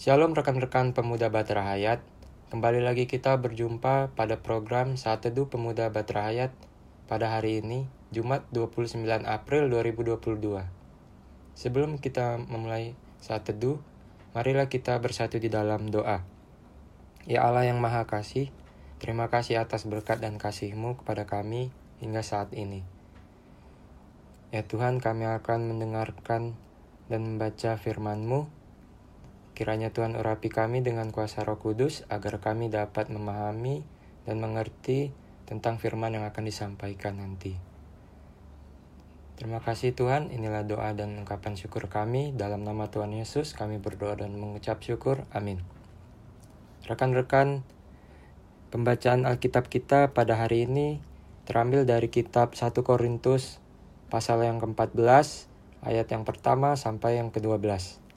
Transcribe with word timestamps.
Shalom 0.00 0.32
rekan-rekan 0.32 0.96
pemuda 0.96 1.28
Batra 1.28 1.60
Hayat. 1.60 2.00
Kembali 2.48 2.80
lagi 2.80 3.04
kita 3.04 3.36
berjumpa 3.36 4.16
pada 4.16 4.40
program 4.40 4.96
Saat 4.96 5.28
Teduh 5.28 5.52
Pemuda 5.52 5.92
Batra 5.92 6.24
Hayat 6.24 6.56
pada 7.04 7.28
hari 7.28 7.60
ini, 7.60 7.84
Jumat 8.08 8.48
29 8.48 8.96
April 9.28 9.68
2022. 9.68 10.64
Sebelum 11.52 12.00
kita 12.00 12.40
memulai 12.40 12.96
Saat 13.20 13.52
Teduh, 13.52 13.76
marilah 14.32 14.72
kita 14.72 14.96
bersatu 15.04 15.36
di 15.36 15.52
dalam 15.52 15.92
doa. 15.92 16.24
Ya 17.28 17.44
Allah 17.44 17.68
yang 17.68 17.76
Maha 17.76 18.08
Kasih, 18.08 18.48
terima 19.04 19.28
kasih 19.28 19.60
atas 19.60 19.84
berkat 19.84 20.16
dan 20.24 20.40
kasih-Mu 20.40 20.96
kepada 21.04 21.28
kami 21.28 21.76
hingga 22.00 22.24
saat 22.24 22.56
ini. 22.56 22.88
Ya 24.48 24.64
Tuhan, 24.64 25.04
kami 25.04 25.28
akan 25.28 25.76
mendengarkan 25.76 26.56
dan 27.12 27.20
membaca 27.36 27.76
firman-Mu 27.76 28.59
Kiranya 29.60 29.92
Tuhan 29.92 30.16
urapi 30.16 30.48
kami 30.48 30.80
dengan 30.80 31.12
kuasa 31.12 31.44
roh 31.44 31.60
kudus 31.60 32.08
agar 32.08 32.40
kami 32.40 32.72
dapat 32.72 33.12
memahami 33.12 33.84
dan 34.24 34.40
mengerti 34.40 35.12
tentang 35.44 35.76
firman 35.76 36.16
yang 36.16 36.24
akan 36.24 36.48
disampaikan 36.48 37.20
nanti. 37.20 37.60
Terima 39.36 39.60
kasih 39.60 39.92
Tuhan, 39.92 40.32
inilah 40.32 40.64
doa 40.64 40.96
dan 40.96 41.12
ungkapan 41.12 41.60
syukur 41.60 41.92
kami. 41.92 42.32
Dalam 42.32 42.64
nama 42.64 42.88
Tuhan 42.88 43.12
Yesus 43.12 43.52
kami 43.52 43.76
berdoa 43.76 44.16
dan 44.16 44.32
mengucap 44.32 44.80
syukur. 44.80 45.28
Amin. 45.28 45.60
Rekan-rekan, 46.88 47.60
pembacaan 48.72 49.28
Alkitab 49.28 49.68
kita 49.68 50.16
pada 50.16 50.40
hari 50.40 50.64
ini 50.64 51.04
terambil 51.44 51.84
dari 51.84 52.08
kitab 52.08 52.56
1 52.56 52.72
Korintus 52.80 53.60
pasal 54.08 54.40
yang 54.40 54.56
ke-14 54.56 55.04
ayat 55.84 56.08
yang 56.08 56.24
pertama 56.24 56.80
sampai 56.80 57.20
yang 57.20 57.28
ke-12. 57.28 58.08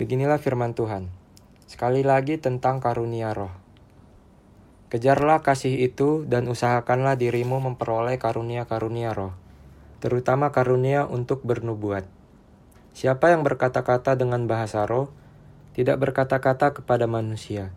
Beginilah 0.00 0.40
firman 0.40 0.72
Tuhan. 0.72 1.12
Sekali 1.68 2.00
lagi 2.00 2.40
tentang 2.40 2.80
karunia 2.80 3.36
roh. 3.36 3.52
Kejarlah 4.88 5.44
kasih 5.44 5.84
itu 5.84 6.24
dan 6.24 6.48
usahakanlah 6.48 7.20
dirimu 7.20 7.60
memperoleh 7.60 8.16
karunia-karunia 8.16 9.12
roh, 9.12 9.36
terutama 10.00 10.48
karunia 10.48 11.04
untuk 11.04 11.44
bernubuat. 11.44 12.08
Siapa 12.96 13.36
yang 13.36 13.44
berkata-kata 13.44 14.16
dengan 14.16 14.48
bahasa 14.48 14.88
roh, 14.88 15.12
tidak 15.76 16.00
berkata-kata 16.00 16.72
kepada 16.72 17.04
manusia, 17.04 17.68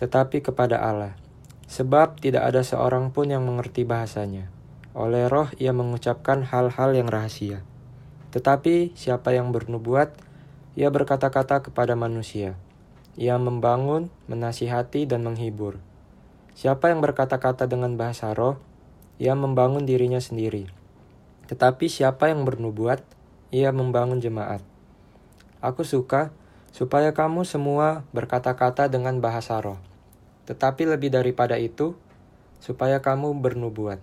tetapi 0.00 0.40
kepada 0.40 0.80
Allah. 0.80 1.12
Sebab 1.68 2.24
tidak 2.24 2.48
ada 2.48 2.64
seorang 2.64 3.12
pun 3.12 3.28
yang 3.28 3.44
mengerti 3.44 3.84
bahasanya. 3.84 4.48
Oleh 4.96 5.28
roh 5.28 5.52
ia 5.60 5.76
mengucapkan 5.76 6.40
hal-hal 6.40 6.96
yang 6.96 7.12
rahasia. 7.12 7.60
Tetapi 8.32 8.96
siapa 8.96 9.36
yang 9.36 9.52
bernubuat, 9.52 10.27
ia 10.78 10.94
berkata-kata 10.94 11.66
kepada 11.66 11.98
manusia. 11.98 12.54
Ia 13.18 13.34
membangun, 13.34 14.14
menasihati, 14.30 15.10
dan 15.10 15.26
menghibur. 15.26 15.82
Siapa 16.54 16.94
yang 16.94 17.02
berkata-kata 17.02 17.66
dengan 17.66 17.98
bahasa 17.98 18.30
roh, 18.30 18.62
ia 19.18 19.34
membangun 19.34 19.82
dirinya 19.82 20.22
sendiri. 20.22 20.70
Tetapi 21.50 21.90
siapa 21.90 22.30
yang 22.30 22.46
bernubuat, 22.46 23.02
ia 23.50 23.74
membangun 23.74 24.22
jemaat. 24.22 24.62
Aku 25.58 25.82
suka 25.82 26.30
supaya 26.70 27.10
kamu 27.10 27.42
semua 27.42 28.06
berkata-kata 28.14 28.86
dengan 28.86 29.18
bahasa 29.18 29.58
roh. 29.58 29.82
Tetapi 30.46 30.94
lebih 30.94 31.10
daripada 31.10 31.58
itu, 31.58 31.98
supaya 32.62 33.02
kamu 33.02 33.34
bernubuat. 33.42 33.98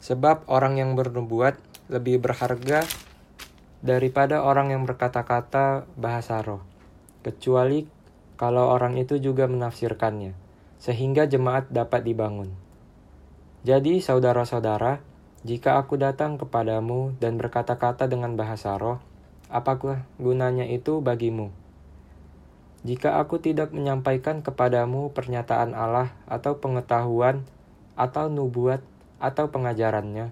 Sebab 0.00 0.48
orang 0.48 0.80
yang 0.80 0.96
bernubuat 0.96 1.60
lebih 1.92 2.16
berharga 2.16 2.88
daripada 3.78 4.42
orang 4.42 4.74
yang 4.74 4.82
berkata-kata 4.82 5.86
bahasa 5.94 6.42
roh, 6.42 6.62
kecuali 7.22 7.86
kalau 8.38 8.70
orang 8.70 8.98
itu 8.98 9.18
juga 9.18 9.46
menafsirkannya, 9.46 10.34
sehingga 10.82 11.26
jemaat 11.30 11.70
dapat 11.70 12.06
dibangun. 12.06 12.54
Jadi, 13.66 13.98
saudara-saudara, 13.98 15.02
jika 15.46 15.78
aku 15.78 15.98
datang 15.98 16.38
kepadamu 16.38 17.14
dan 17.18 17.38
berkata-kata 17.38 18.10
dengan 18.10 18.34
bahasa 18.34 18.74
roh, 18.78 18.98
apakah 19.50 20.06
gunanya 20.18 20.66
itu 20.66 20.98
bagimu? 21.02 21.50
Jika 22.86 23.18
aku 23.18 23.42
tidak 23.42 23.74
menyampaikan 23.74 24.38
kepadamu 24.42 25.10
pernyataan 25.10 25.74
Allah 25.74 26.14
atau 26.30 26.62
pengetahuan 26.62 27.42
atau 27.98 28.30
nubuat 28.30 28.82
atau 29.18 29.50
pengajarannya, 29.50 30.30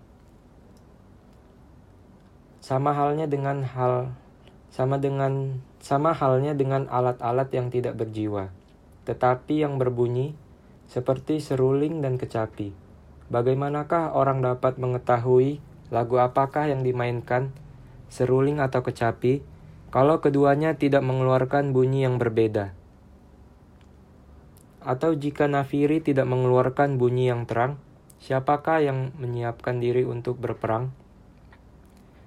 sama 2.67 2.91
halnya 2.99 3.31
dengan 3.31 3.63
hal 3.63 4.11
sama 4.75 4.99
dengan 4.99 5.63
sama 5.79 6.11
halnya 6.11 6.51
dengan 6.51 6.91
alat-alat 6.91 7.47
yang 7.55 7.71
tidak 7.71 7.95
berjiwa, 7.95 8.51
tetapi 9.07 9.63
yang 9.63 9.79
berbunyi 9.79 10.35
seperti 10.91 11.39
seruling 11.39 12.03
dan 12.03 12.19
kecapi. 12.19 12.75
Bagaimanakah 13.31 14.19
orang 14.19 14.43
dapat 14.43 14.83
mengetahui 14.83 15.63
lagu 15.95 16.19
apakah 16.19 16.67
yang 16.67 16.83
dimainkan, 16.83 17.55
seruling 18.11 18.59
atau 18.59 18.83
kecapi, 18.83 19.47
kalau 19.95 20.19
keduanya 20.19 20.75
tidak 20.75 21.07
mengeluarkan 21.07 21.71
bunyi 21.71 22.03
yang 22.03 22.19
berbeda? 22.19 22.75
Atau 24.83 25.15
jika 25.15 25.47
nafiri 25.47 26.03
tidak 26.03 26.27
mengeluarkan 26.27 26.99
bunyi 26.99 27.31
yang 27.31 27.47
terang, 27.47 27.79
siapakah 28.19 28.83
yang 28.83 29.15
menyiapkan 29.23 29.79
diri 29.79 30.03
untuk 30.03 30.43
berperang? 30.43 31.06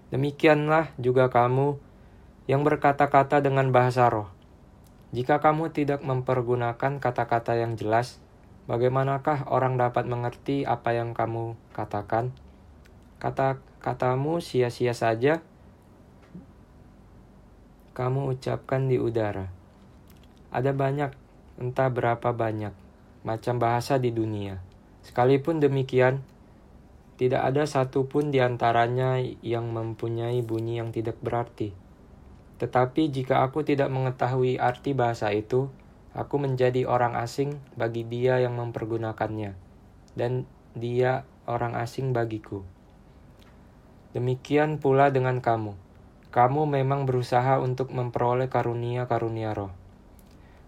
Demikianlah 0.09 0.89
juga 0.97 1.29
kamu 1.29 1.77
yang 2.49 2.65
berkata-kata 2.65 3.45
dengan 3.45 3.69
bahasa 3.69 4.09
roh. 4.09 4.25
Jika 5.13 5.37
kamu 5.37 5.69
tidak 5.69 6.01
mempergunakan 6.01 6.97
kata-kata 6.97 7.57
yang 7.57 7.77
jelas, 7.77 8.17
bagaimanakah 8.65 9.49
orang 9.49 9.77
dapat 9.77 10.09
mengerti 10.09 10.65
apa 10.65 10.97
yang 10.97 11.13
kamu 11.13 11.57
katakan? 11.73 12.33
Kata-katamu 13.21 14.41
sia-sia 14.41 14.97
saja, 14.97 15.45
kamu 17.93 18.33
ucapkan 18.33 18.89
di 18.89 19.01
udara. 19.01 19.49
Ada 20.49 20.73
banyak, 20.73 21.13
entah 21.61 21.89
berapa 21.93 22.33
banyak, 22.33 22.73
macam 23.21 23.61
bahasa 23.61 24.01
di 24.01 24.09
dunia. 24.09 24.57
Sekalipun 25.05 25.61
demikian, 25.61 26.25
tidak 27.19 27.43
ada 27.51 27.67
satupun 27.67 28.31
di 28.31 28.39
antaranya 28.39 29.19
yang 29.43 29.75
mempunyai 29.75 30.39
bunyi 30.39 30.79
yang 30.79 30.95
tidak 30.95 31.19
berarti. 31.19 31.75
Tetapi 32.63 33.11
jika 33.11 33.43
aku 33.43 33.67
tidak 33.67 33.91
mengetahui 33.91 34.55
arti 34.55 34.95
bahasa 34.95 35.35
itu, 35.35 35.67
aku 36.15 36.39
menjadi 36.39 36.87
orang 36.87 37.19
asing 37.19 37.59
bagi 37.75 38.07
dia 38.07 38.39
yang 38.39 38.55
mempergunakannya, 38.55 39.51
dan 40.15 40.47
dia 40.79 41.27
orang 41.43 41.75
asing 41.75 42.15
bagiku. 42.15 42.63
Demikian 44.15 44.79
pula 44.79 45.11
dengan 45.11 45.43
kamu. 45.43 45.75
Kamu 46.31 46.71
memang 46.71 47.03
berusaha 47.03 47.59
untuk 47.59 47.91
memperoleh 47.91 48.47
karunia-karunia 48.47 49.51
roh. 49.51 49.75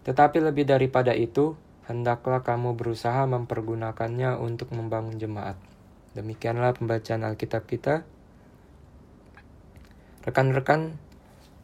Tetapi 0.04 0.44
lebih 0.44 0.68
daripada 0.68 1.16
itu, 1.16 1.56
hendaklah 1.88 2.44
kamu 2.44 2.76
berusaha 2.76 3.24
mempergunakannya 3.24 4.36
untuk 4.36 4.74
membangun 4.76 5.16
jemaat. 5.16 5.56
Demikianlah 6.12 6.76
pembacaan 6.76 7.24
Alkitab 7.24 7.72
kita. 7.72 8.04
Rekan-rekan, 10.28 11.00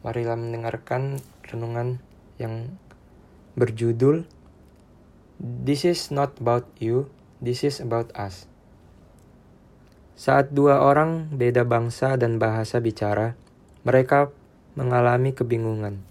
marilah 0.00 0.40
mendengarkan 0.40 1.20
renungan 1.44 2.00
yang 2.40 2.72
berjudul 3.60 4.24
This 5.38 5.86
is 5.86 6.10
not 6.10 6.34
about 6.42 6.66
you, 6.82 7.06
this 7.38 7.62
is 7.62 7.78
about 7.78 8.10
us. 8.18 8.50
Saat 10.18 10.50
dua 10.50 10.82
orang 10.82 11.30
beda 11.30 11.62
bangsa 11.62 12.18
dan 12.18 12.42
bahasa 12.42 12.82
bicara, 12.82 13.38
mereka 13.86 14.34
mengalami 14.74 15.30
kebingungan. 15.30 16.02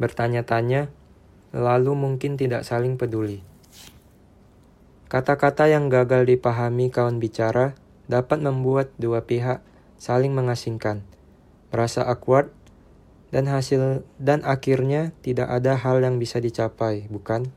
Bertanya-tanya, 0.00 0.88
lalu 1.52 1.92
mungkin 1.92 2.40
tidak 2.40 2.64
saling 2.64 2.96
peduli. 2.96 3.44
Kata-kata 5.08 5.72
yang 5.72 5.88
gagal 5.88 6.28
dipahami 6.28 6.92
kawan 6.92 7.16
bicara 7.16 7.72
dapat 8.12 8.44
membuat 8.44 8.92
dua 9.00 9.24
pihak 9.24 9.64
saling 9.96 10.36
mengasingkan, 10.36 11.00
merasa 11.72 12.04
awkward, 12.04 12.52
dan 13.32 13.48
hasil 13.48 14.04
dan 14.20 14.44
akhirnya 14.44 15.16
tidak 15.24 15.48
ada 15.48 15.80
hal 15.80 16.04
yang 16.04 16.20
bisa 16.20 16.44
dicapai, 16.44 17.08
bukan? 17.08 17.48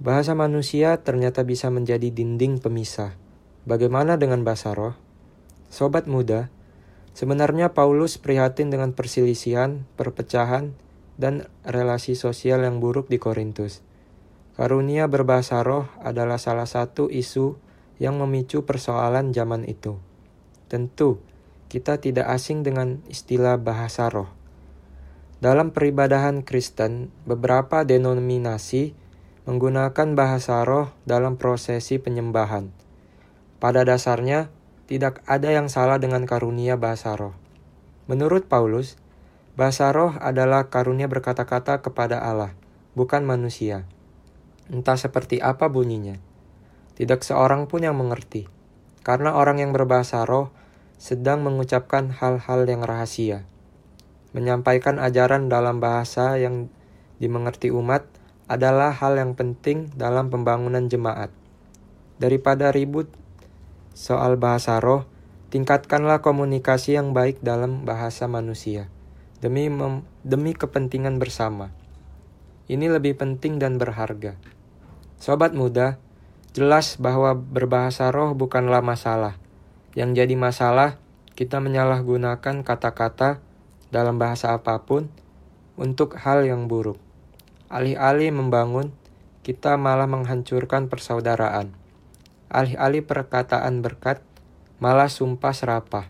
Bahasa 0.00 0.32
manusia 0.32 1.04
ternyata 1.04 1.44
bisa 1.44 1.68
menjadi 1.68 2.08
dinding 2.08 2.64
pemisah. 2.64 3.16
Bagaimana 3.68 4.16
dengan 4.16 4.40
bahasa 4.40 4.72
roh? 4.72 4.96
Sobat 5.68 6.08
muda, 6.08 6.48
sebenarnya 7.12 7.76
Paulus 7.76 8.16
prihatin 8.16 8.72
dengan 8.72 8.96
perselisihan, 8.96 9.84
perpecahan, 10.00 10.72
dan 11.20 11.44
relasi 11.60 12.16
sosial 12.16 12.64
yang 12.64 12.80
buruk 12.80 13.08
di 13.12 13.20
Korintus. 13.20 13.84
Karunia 14.54 15.10
berbahasa 15.10 15.66
roh 15.66 15.90
adalah 15.98 16.38
salah 16.38 16.70
satu 16.70 17.10
isu 17.10 17.58
yang 17.98 18.22
memicu 18.22 18.62
persoalan 18.62 19.34
zaman 19.34 19.66
itu. 19.66 19.98
Tentu, 20.70 21.18
kita 21.66 21.98
tidak 21.98 22.30
asing 22.30 22.62
dengan 22.62 23.02
istilah 23.10 23.58
bahasa 23.58 24.06
roh. 24.06 24.30
Dalam 25.42 25.74
peribadahan 25.74 26.46
Kristen, 26.46 27.10
beberapa 27.26 27.82
denominasi 27.82 28.94
menggunakan 29.42 30.14
bahasa 30.14 30.62
roh 30.62 30.94
dalam 31.02 31.34
prosesi 31.34 31.98
penyembahan. 31.98 32.70
Pada 33.58 33.82
dasarnya, 33.82 34.54
tidak 34.86 35.18
ada 35.26 35.50
yang 35.50 35.66
salah 35.66 35.98
dengan 35.98 36.30
karunia 36.30 36.78
bahasa 36.78 37.18
roh. 37.18 37.34
Menurut 38.06 38.46
Paulus, 38.46 38.94
bahasa 39.58 39.90
roh 39.90 40.14
adalah 40.22 40.70
karunia 40.70 41.10
berkata-kata 41.10 41.82
kepada 41.82 42.22
Allah, 42.22 42.54
bukan 42.94 43.26
manusia. 43.26 43.88
Entah 44.72 44.96
seperti 44.96 45.40
apa 45.40 45.68
bunyinya. 45.68 46.16
Tidak 46.94 47.20
seorang 47.20 47.66
pun 47.66 47.82
yang 47.82 47.98
mengerti, 47.98 48.46
karena 49.02 49.34
orang 49.34 49.60
yang 49.60 49.74
berbahasa 49.74 50.22
roh 50.24 50.54
sedang 50.96 51.42
mengucapkan 51.42 52.14
hal-hal 52.14 52.64
yang 52.64 52.86
rahasia. 52.86 53.44
Menyampaikan 54.32 55.02
ajaran 55.02 55.50
dalam 55.50 55.82
bahasa 55.82 56.38
yang 56.38 56.70
dimengerti 57.18 57.74
umat 57.74 58.06
adalah 58.46 58.94
hal 58.94 59.18
yang 59.18 59.34
penting 59.34 59.90
dalam 59.94 60.30
pembangunan 60.30 60.86
jemaat. 60.86 61.34
Daripada 62.22 62.70
ribut 62.70 63.10
soal 63.92 64.38
bahasa 64.38 64.78
roh, 64.78 65.04
tingkatkanlah 65.50 66.22
komunikasi 66.22 66.94
yang 66.94 67.10
baik 67.10 67.42
dalam 67.42 67.82
bahasa 67.82 68.30
manusia 68.30 68.90
demi 69.44 69.68
demi 70.24 70.56
kepentingan 70.56 71.20
bersama. 71.20 71.68
Ini 72.64 72.88
lebih 72.88 73.20
penting 73.20 73.60
dan 73.60 73.76
berharga. 73.76 74.40
Sobat 75.18 75.54
muda, 75.54 75.98
jelas 76.54 76.98
bahwa 76.98 77.34
berbahasa 77.34 78.10
roh 78.14 78.34
bukanlah 78.34 78.80
masalah. 78.80 79.38
Yang 79.94 80.24
jadi 80.24 80.34
masalah, 80.34 80.98
kita 81.34 81.58
menyalahgunakan 81.58 82.62
kata-kata 82.62 83.42
dalam 83.90 84.18
bahasa 84.18 84.54
apa 84.54 84.82
pun 84.82 85.10
untuk 85.74 86.14
hal 86.18 86.46
yang 86.46 86.70
buruk. 86.70 86.98
Alih-alih 87.70 88.30
membangun, 88.30 88.94
kita 89.42 89.74
malah 89.74 90.06
menghancurkan 90.06 90.86
persaudaraan. 90.86 91.74
Alih-alih 92.50 93.02
perkataan 93.02 93.82
berkat, 93.82 94.22
malah 94.78 95.10
sumpah 95.10 95.50
serapah. 95.50 96.06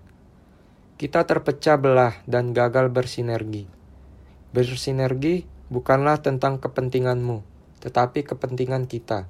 Kita 1.00 1.24
terpecah 1.24 1.80
belah 1.80 2.14
dan 2.28 2.52
gagal 2.52 2.92
bersinergi. 2.92 3.64
Bersinergi 4.52 5.48
bukanlah 5.72 6.20
tentang 6.20 6.60
kepentinganmu, 6.60 7.53
tetapi 7.84 8.24
kepentingan 8.24 8.88
kita. 8.88 9.28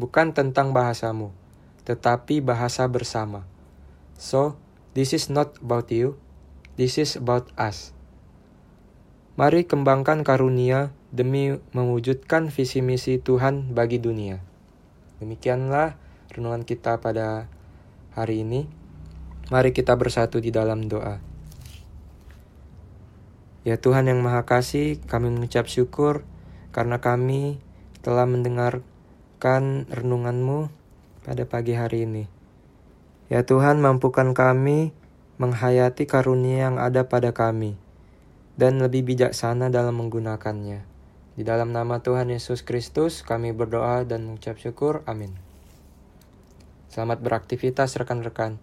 Bukan 0.00 0.32
tentang 0.32 0.72
bahasamu, 0.72 1.36
tetapi 1.84 2.40
bahasa 2.40 2.88
bersama. 2.88 3.44
So, 4.16 4.56
this 4.96 5.12
is 5.12 5.28
not 5.28 5.60
about 5.60 5.92
you, 5.92 6.16
this 6.80 6.96
is 6.96 7.20
about 7.20 7.52
us. 7.60 7.92
Mari 9.36 9.68
kembangkan 9.68 10.24
karunia 10.24 10.90
demi 11.12 11.60
mewujudkan 11.76 12.48
visi 12.48 12.80
misi 12.80 13.20
Tuhan 13.20 13.76
bagi 13.76 14.00
dunia. 14.00 14.40
Demikianlah 15.22 15.94
renungan 16.32 16.64
kita 16.64 16.98
pada 16.98 17.46
hari 18.16 18.42
ini. 18.42 18.66
Mari 19.52 19.76
kita 19.76 19.94
bersatu 19.94 20.42
di 20.42 20.50
dalam 20.50 20.88
doa. 20.88 21.22
Ya 23.62 23.76
Tuhan 23.76 24.08
yang 24.08 24.24
Maha 24.24 24.48
Kasih, 24.48 24.98
kami 25.04 25.28
mengucap 25.28 25.68
syukur 25.68 26.24
karena 26.78 27.02
kami 27.02 27.58
telah 28.06 28.22
mendengarkan 28.22 29.82
renunganmu 29.90 30.70
pada 31.26 31.42
pagi 31.42 31.74
hari 31.74 32.06
ini. 32.06 32.30
Ya 33.26 33.42
Tuhan, 33.42 33.82
mampukan 33.82 34.30
kami 34.30 34.94
menghayati 35.42 36.06
karunia 36.06 36.70
yang 36.70 36.78
ada 36.78 37.10
pada 37.10 37.34
kami 37.34 37.74
dan 38.54 38.78
lebih 38.78 39.10
bijaksana 39.10 39.74
dalam 39.74 39.98
menggunakannya. 39.98 40.86
Di 41.34 41.42
dalam 41.42 41.74
nama 41.74 41.98
Tuhan 41.98 42.30
Yesus 42.30 42.62
Kristus, 42.62 43.26
kami 43.26 43.50
berdoa 43.50 44.06
dan 44.06 44.30
mengucap 44.30 44.62
syukur. 44.62 45.02
Amin. 45.10 45.34
Selamat 46.94 47.18
beraktivitas, 47.18 47.98
rekan-rekan. 47.98 48.62